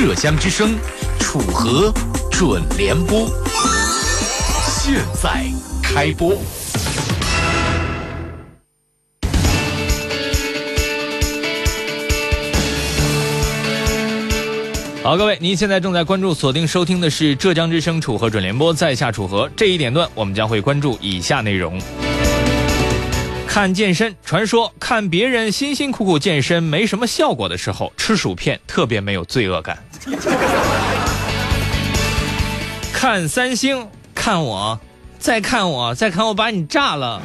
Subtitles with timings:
[0.00, 0.76] 浙江之声，
[1.18, 1.92] 楚河
[2.30, 3.28] 准联播，
[4.64, 5.44] 现在
[5.82, 6.38] 开播。
[15.02, 19.50] 好，各位，您现在正在关注、锁定收听的是浙江之声楚河准联播，在下楚河。
[19.56, 21.76] 这一点段，我们将会关注以下内容。
[23.48, 29.76] 看健身，传说看别人辛辛苦苦健身没什么效果的时候，吃薯片特别没有罪恶感。
[32.92, 34.78] 看三星，看我，
[35.18, 37.22] 再看我，再看我把你炸了。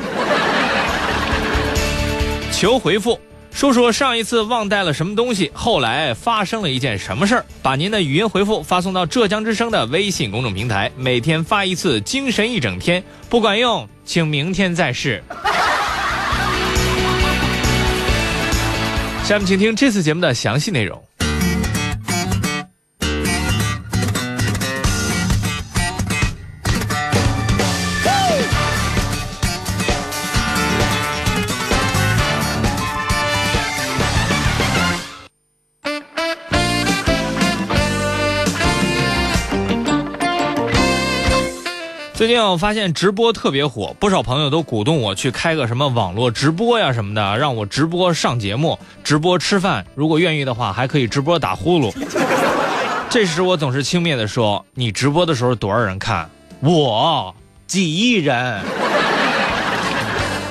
[2.52, 3.20] 求回复，
[3.52, 7.46] 说说上一次忘带了什么东西，后来发生了一件什么事儿？
[7.62, 13.04] 把您的语音回复发送到浙江之声的微信公众平台，每天发一次，精神一整天。
[13.30, 15.24] 不管用，请明天再试。
[19.26, 21.02] 下面请听这次节目的详细内容。
[42.24, 51.94] 最近我发现直播特别火，不少朋友都鼓动我去开个什么网络直播呀什么的，让我直播上节目、直播吃饭，如果愿意的话，还可以直播打呼噜。
[53.12, 56.30] 这时我总是轻蔑地说：“你直播的时候多少人看？
[56.62, 57.36] 我
[57.68, 58.62] 几亿人。”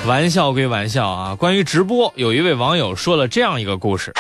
[0.06, 4.12] 玩笑归玩笑啊，关于直播，有一位网友说了这样一个故事：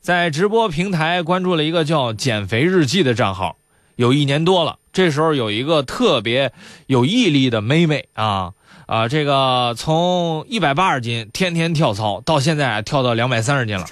[0.00, 3.58] 在直播平台关注了一个叫“减肥日记”的账号，
[3.94, 4.78] 有一年多了。
[4.94, 6.52] 这时候有一个特别
[6.86, 8.52] 有毅力的妹妹啊
[8.86, 13.84] 啊，这个从一百八十斤天天跳操，到现在跳到两百三十斤了，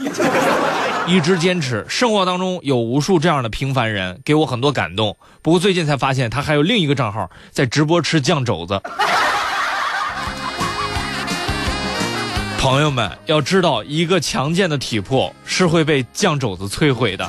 [1.09, 1.85] 一直坚持。
[1.89, 5.17] 生活当中有无数这样的平凡人，给我很多感动。
[5.43, 8.81] 不过最近才发现，他还有另一个账号在直播吃酱肘子。
[12.59, 17.29] 朋友们要知道，一个强健的体魄是会被酱肘子摧毁的。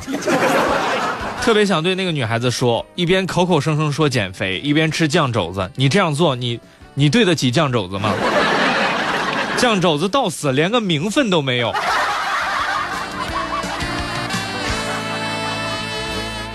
[1.44, 6.58] 特别想对那个女孩子说，一边口口声声说减肥，一边吃酱肘子，你这样做，你
[6.94, 8.14] 你对得起酱肘子吗？
[9.59, 11.74] 酱肘子到死连个名分都没有。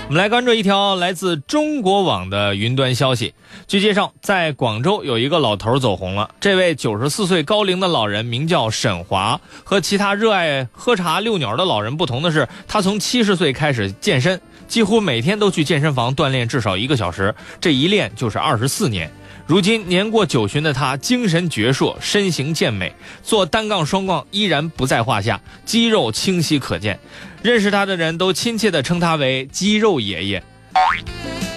[0.06, 3.34] 我们来关注一条来自中国网的云端消息。
[3.66, 6.30] 据介绍，在广州有一个老头走红了。
[6.40, 14.40] 这位九十四岁高龄的老人名叫沈华，和其他热爱喝茶遛鸟的老人不同的是，他从七十岁开始健身。
[14.68, 19.10] 几乎每天都去健身房锻炼至少一个小时，这一练就是二十四年。
[19.46, 22.92] 如今年过九旬的他，精神矍铄，身形健美，
[23.22, 27.00] 做单杠、双杠依然不在话下，肌肉清晰可见。
[27.42, 30.42] 认识他的人都亲切地称他为“肌肉爷爷”。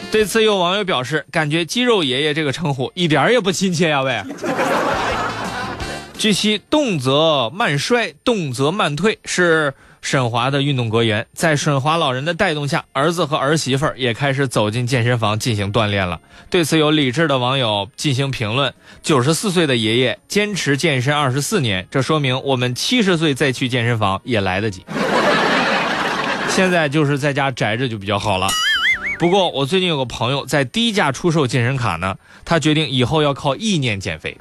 [0.09, 4.23] 对此，有网友表示，感觉“肌肉爷爷”这个称呼一点也不亲切呀，喂。
[6.17, 9.73] 据悉，动则慢衰，动则慢退，是。
[10.01, 16.19] 沈华的运动格言，在沈华老人的带动下，儿子和儿媳妇儿也开始走进健身房进行锻炼了。
[16.50, 18.73] 对此，有理智的网友进行评论：
[19.03, 24.84] 九十四岁的爷爷坚持健身二十四年，这说明我们七十岁再去健身房也来得及。
[26.50, 28.47] 现在就是在家宅着就比较好了。
[29.19, 34.35] 不过，我最近有个朋友在低价出售健身卡呢，他决定以后要靠意念减肥。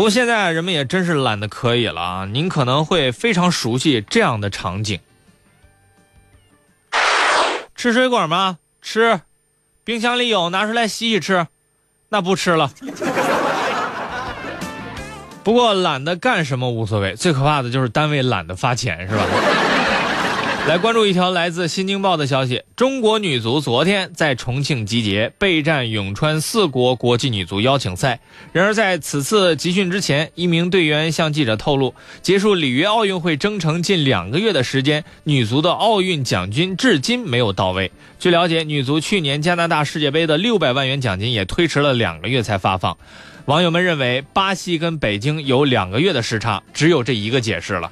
[0.00, 2.24] 不过现在人们也真是懒得可以了啊！
[2.24, 4.98] 您可能会非常熟悉这样的场景：
[7.74, 8.56] 吃水果吗？
[8.80, 9.20] 吃，
[9.84, 11.48] 冰箱里有，拿出来洗洗吃。
[12.08, 12.70] 那不吃了。
[15.44, 19.22] 不过懒得干什么无所谓，最可怕的就是单位懒得发钱，是吧？
[20.68, 28.20] 来关注一条来自《新京报》的消息：中国女足昨天在重庆集结，备战永川四国国际女足邀请赛。
[28.52, 37.90] 然而，在此次集训之前，一名队员向记者透露，结束里约奥运会征程近两个月的时间，女足的奥运奖金至今没有到位。
[38.18, 42.96] 据了解，女足去年加拿大世界杯的六百万元奖金也推迟了两个月才发放。
[43.46, 47.90] 网友们认为，巴西跟北京有两个月的时差，只有这一个解释了。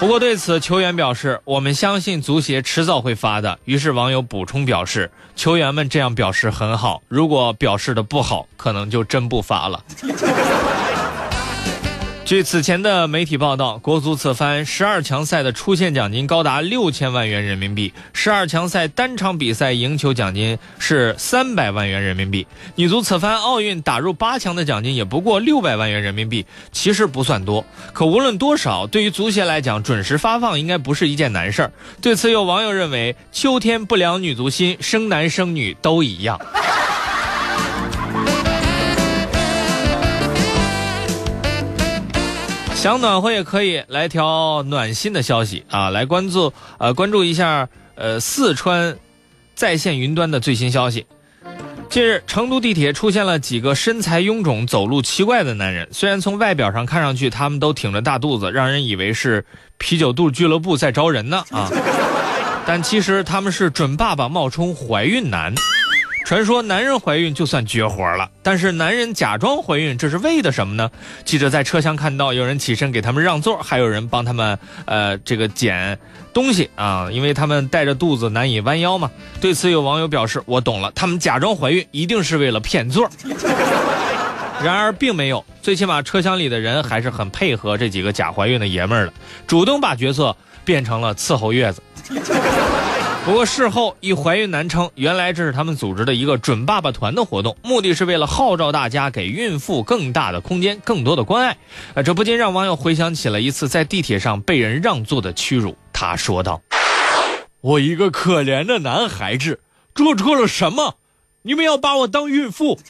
[0.00, 9.84] 不过对此，球员表示：“我们相信足协迟早会发的。”于是网友补充表示：“球员们这样表示很好，如果表示的不好，可能就真不发了。”
[12.30, 22.46] 据此前的媒体报道，国足此番十二强赛的出线奖金高达六千万元人民币，十二强赛单场比赛赢球奖金是三百万元人民币。
[22.76, 27.64] 女足此番奥运打入八强的奖金也不过六百万元人民币，其实不算多。
[27.92, 31.72] 可无论多少，对于足协来讲，准时发放应该不是一件难事儿。
[32.00, 36.38] 对此，有网友认为：“秋天不良女足心，生男生女都一样。”
[42.80, 45.90] 想暖和也可以来条暖心的消息啊！
[45.90, 48.96] 来关注呃关注一下呃四川
[49.54, 51.04] 在线云端的最新消息。
[51.90, 55.90] 近日，成都地铁出现了几个身材臃肿、走路奇怪的男人。
[55.92, 59.44] 虽然从外表上看上去他们都挺着大肚子，让人以为是
[59.76, 61.68] 啤酒肚俱乐部在招人呢啊，
[62.64, 65.54] 但其实他们是准爸爸冒充怀孕男。
[66.24, 70.90] 传说男人怀孕就算绝活了，但是男人假装怀孕，这是为的什么呢？
[71.24, 75.98] 记者在车厢看到有人起身给他们让座，还有人帮他们呃这个捡
[76.32, 79.10] 东西啊，因为他们带着肚子难以弯腰嘛。
[79.40, 83.10] 对此有网友表示：“我懂了，他们假装怀孕一定是为了骗座。
[84.62, 89.12] ”然而并没有，最起码车厢里的人还是很配合这几个假怀孕的爷们儿的，
[89.48, 91.82] 主动把角色变成了伺候月子。
[93.26, 101.56] 不过事后一怀孕男称，原来这是他们组织的一个准爸爸团的活动，目的是为了号召大家给孕妇更大的空间、更多的关爱。
[101.94, 105.76] 啊，这不禁让网友回想起了一次在地铁上被人让座的屈辱。
[105.92, 106.62] 他说道
[107.60, 109.60] ：“我一个可怜的男孩子，
[109.94, 110.96] 做错了什么？
[111.42, 112.80] 你们要把我当孕妇？”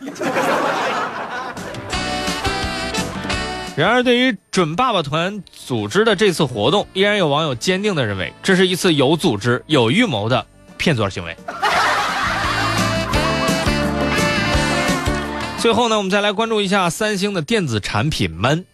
[3.81, 10.47] 然而，对于准爸爸团组织的这次活动，依然有网友坚定地认为，这是一次有组织、有预谋的
[10.77, 11.35] 骗座行为。
[15.57, 18.67] 最后呢，我们再来关注一下三星的电子产品们。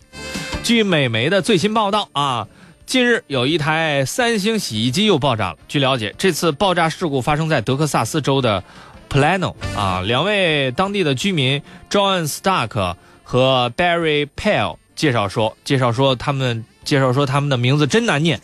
[0.65, 2.49] 据美媒的最新报道啊，
[2.85, 5.59] 近日有一台三星洗衣机又爆炸了。
[5.69, 8.65] 据了解，这次爆炸事故发生在德克萨斯州的
[9.09, 14.79] Plano 啊，两位当地的居民 John Stark 和 Barry Pale。
[14.97, 18.41] 介绍说，介绍说他们介绍说他们的名字真难念。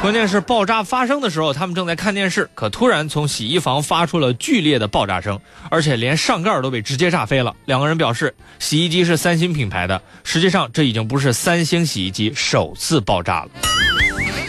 [0.00, 5.38] 关键是爆炸发生的时候，他们正在看电视，可突然从洗衣房发出了剧烈的爆炸声，
[5.70, 7.54] 而且连上盖都被直接炸飞了。
[7.66, 13.50] 两个人表示，洗衣机是三星品牌的，实际上这已经不是三星洗衣机首次爆炸了。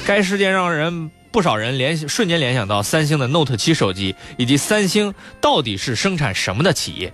[0.08, 7.14] 该事件让人不少人联瞬间联想到三星的 Note 7手机，以及三星到底是生产什么的企业。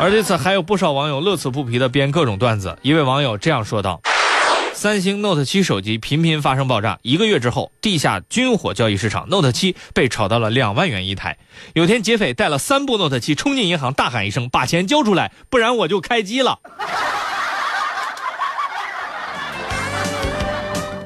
[0.02, 2.74] 而对此，还有不少网友乐此不疲地编各种段子。
[2.80, 4.00] 一位网友这样说道
[4.72, 11.36] ：“三星 Note 7手机频频发生爆炸，一个月之后，地下军火交易市场 Note 7被炒到了两万元一台。
[11.74, 16.60] 有天，劫匪带了三部 Note 7冲进银行，大喊一声：‘把钱交出来，不然我就开机了。’”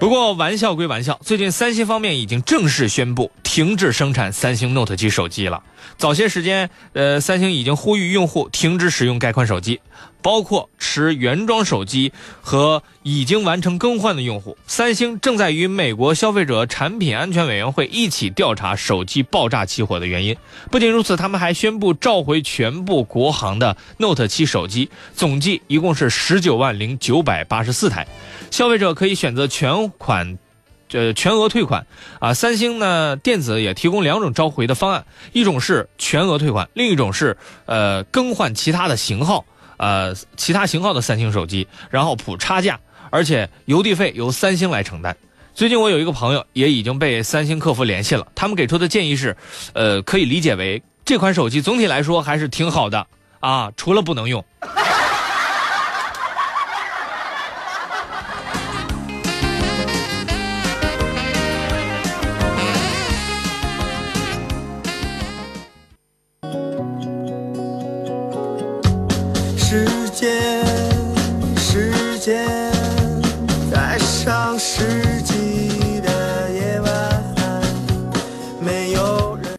[0.01, 5.63] 不过玩笑归玩笑，最近三星方面已经正式宣布停止生产三星 Note 7手机了。
[5.97, 9.81] 早些时间，呃，三星已经呼吁用户停止使用该款手机。
[10.25, 20.35] 包括持原装手机和已经完成更换的用户，三星正在与美国消费者产品安全委员会一起调查手机爆炸起火的原因。
[20.71, 28.09] 不仅如此，他们还宣布召回全部国行的 Note 7手机，总计一共是十九万零九百八十四台。
[28.51, 30.39] 消费者可以选择全款，
[30.93, 31.87] 呃，全额退款。
[32.19, 35.05] 啊，三星呢电子也提供两种召回的方案，
[35.35, 39.45] 一种是全额退款，另一种是呃更换其他的型号。
[39.77, 42.79] 呃，其他型号的三星手机，然后补差价，
[43.11, 45.17] 而且邮递费由三星来承担。
[45.55, 49.37] 最近我有一个朋友也已经被三星客服联系了，他们给出的建议是，
[49.73, 53.07] 呃，可以理解为这款手机总体来说还是挺好的
[53.41, 54.45] 啊，除了不能用。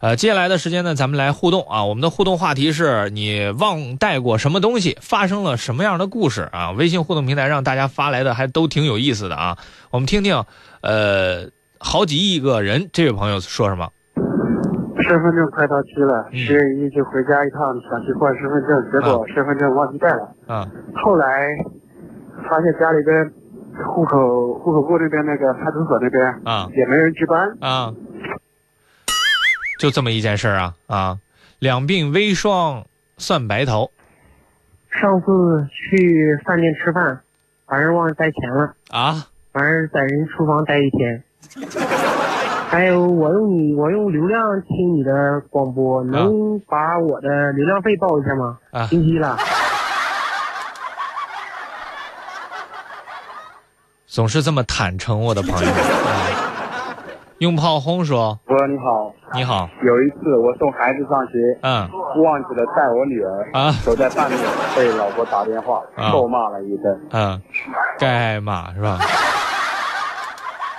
[0.00, 1.84] 呃，接下来的时间呢，咱们来互动啊。
[1.84, 6.70] 我们的互动话题是你忘带过什么东西，发生了什么样的故事啊？
[6.70, 9.58] 微信互动平台让大家发来的还都挺有意思的啊。
[9.90, 10.44] 我们听听，
[10.80, 11.48] 呃，
[11.78, 13.88] 好几亿个人，这位朋友说什么？
[15.08, 20.34] 身份证快到期了，十月一就回家一趟，想去换身份证，结果身份证忘记带了。
[20.46, 20.66] 啊。
[20.96, 21.48] 后来
[22.48, 23.32] 发现家里边
[23.86, 26.68] 户口户口部那边那个派出所那边啊。
[26.76, 27.94] 也没人值班，啊，
[29.78, 31.18] 就这么一件事儿啊啊，
[31.60, 32.84] 两鬓微霜
[33.16, 33.90] 算白头。
[34.90, 37.20] 上次去饭店吃饭，
[37.66, 39.26] 反正忘了带钱了，啊？
[39.52, 41.22] 反正在人厨房待一天。
[42.76, 48.58] 还有我用你我用流量听你的广播，能把我的流量费报一下吗？
[48.70, 49.34] 啊停机了。
[54.04, 55.56] 总是这么坦诚，我的朋友。
[55.72, 56.92] 啊、
[57.38, 61.88] 用炮轰说哥你好，：“你好，有一次我送孩子上学，嗯
[62.22, 64.36] 忘记了带我女儿，啊走在半路
[64.76, 67.00] 被老婆打电话啊臭骂了一顿。
[67.12, 67.40] 嗯，
[67.98, 68.98] 该挨骂是吧？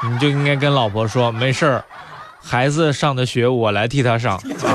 [0.04, 1.84] 你就应该跟老婆说，没事儿，
[2.44, 4.36] 孩子上的学我来替他上
[4.66, 4.70] 啊。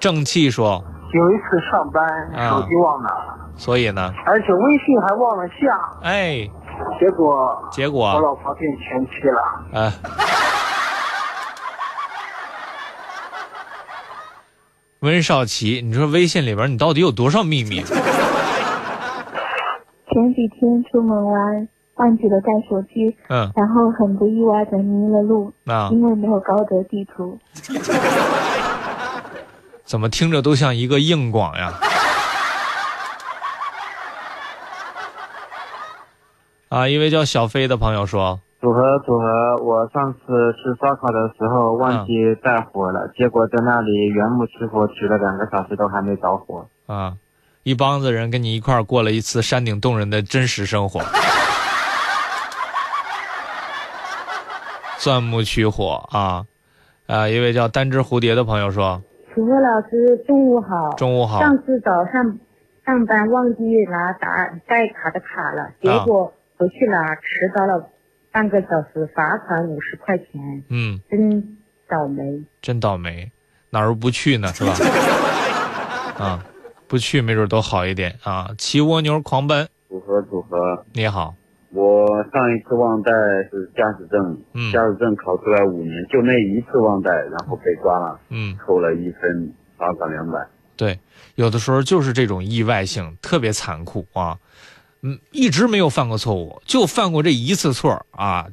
[0.00, 2.04] 正气说，有一次上班
[2.34, 5.54] 啊手机忘拿了，所以呢，而且微信还忘了下，
[6.02, 6.48] 哎，
[7.00, 9.42] 结果结果我老婆变前妻了。
[9.72, 9.92] 哎。
[15.00, 17.82] 温少奇，你说微信里边你到底有多少秘密？
[17.82, 17.94] 前
[20.34, 27.38] 几天出门玩，忘记了带手机，嗯，然后很不意外的迷了路，啊因为没有高德地图。
[29.84, 31.72] 怎么听着都像一个硬广呀？
[36.68, 42.12] 啊，一位叫小飞的朋友说，组合组合，我上次吃烧烤的时候忘记
[42.42, 46.66] 带火了，结果在那里原木吃火取了两个小时都还没着火。
[46.86, 47.14] 啊，
[47.62, 51.00] 一帮子人跟你一块儿过了一次山顶洞人的真实生活。
[55.06, 56.44] 钻木取火啊，
[57.06, 59.00] 啊，一位叫单只蝴蝶的朋友说，
[59.32, 60.92] 楚河老师，中午好。
[60.96, 62.36] 中午好，上次早上
[62.84, 67.22] 上班忘记拿打带卡的卡了，结果回去拿迟
[67.54, 67.88] 到了
[68.32, 70.26] 半个小时，罚款五十块钱，
[70.70, 71.56] 嗯，真
[71.88, 72.42] 倒霉。
[72.60, 73.30] 真倒霉，
[73.70, 74.72] 哪儿不去呢，是吧？
[76.18, 76.44] 啊，
[76.88, 78.12] 不去没准都好一点。
[78.24, 78.50] 啊。
[78.58, 81.32] 骑蜗牛狂奔，组合组合，你好，
[81.76, 83.12] 我上一次忘带
[83.50, 90.38] 是驾驶证，嗯驾驶证考出来五年，就那一次忘带，然后被抓了，嗯，扣了一分，罚款两百。
[90.74, 90.98] 对，
[91.34, 94.38] 有的时候就是这种意外性特别残酷啊，
[95.02, 98.46] 嗯，一直没有犯过错误，就犯过这一次错啊，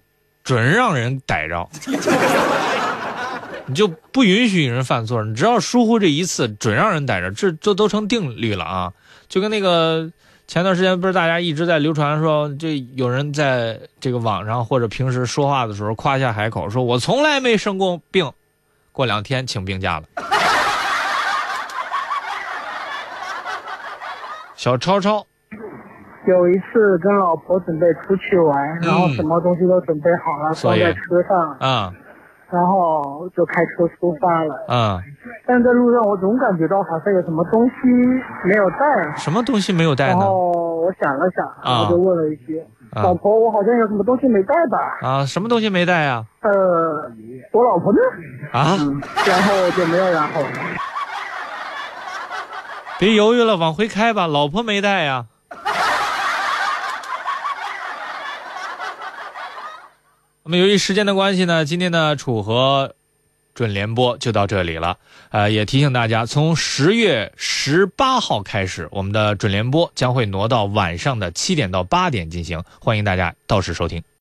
[0.43, 1.69] 准让人逮着。
[3.65, 8.91] 你就不允许人犯错，你只要疏忽这一次，准让人逮着，这这都成定律了啊！
[9.29, 10.11] 就跟那个
[10.45, 18.31] 前段时间不是大家一直在流传说，这有人在这个网上或者平时说话的时候夸下海口，说我从来没生过病，
[18.91, 20.05] 过两天请病假了。
[24.55, 25.25] 小超超，
[26.27, 31.93] 有一次跟老婆准备出去玩，然后什么东西都准备好了，嗯所以放在车上，啊
[32.53, 34.53] 然后就开车出发了。
[34.69, 35.01] 嗯，
[35.47, 37.73] 但在路上我总感觉到好像有什么东西
[38.45, 40.25] 没有带，什么东西没有带然呢？
[40.25, 42.59] 后我想了想，然后就问了一句
[42.93, 47.11] ：“啊老婆，我好像有什么东西没带吧啊，什么东西没带呀？？”呃，
[47.51, 47.99] 我老婆呢？
[48.51, 50.47] 啊，嗯，然后就没有然后了。
[52.99, 55.25] 别犹豫了，往回开吧，老婆没带呀。
[60.45, 62.95] 那么由于时间的关系呢，今天的楚河
[63.55, 64.97] 准联播就到这里了。
[65.29, 74.03] 呃，也提醒大家，从十月十八号开始，我们的准联播将会挪到晚上的七点到八点进行，欢迎大家到时收听。